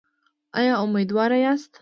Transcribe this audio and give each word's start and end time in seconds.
ایا 0.59 0.73
امیدواره 0.83 1.37
یاست؟ 1.45 1.73